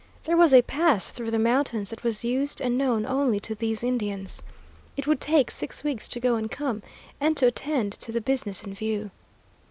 There 0.23 0.35
was 0.35 0.51
a 0.51 0.63
pass 0.63 1.09
through 1.09 1.29
the 1.29 1.37
mountains 1.37 1.91
that 1.91 2.03
was 2.03 2.23
used 2.23 2.59
and 2.59 2.75
known 2.75 3.05
only 3.05 3.39
to 3.41 3.53
these 3.53 3.83
Indians. 3.83 4.41
It 4.97 5.05
would 5.05 5.21
take 5.21 5.51
six 5.51 5.83
weeks 5.83 6.07
to 6.07 6.19
go 6.19 6.37
and 6.37 6.49
come, 6.49 6.81
and 7.19 7.37
to 7.37 7.45
attend 7.45 7.91
to 7.99 8.11
the 8.11 8.19
business 8.19 8.63
in 8.63 8.73
view. 8.73 9.11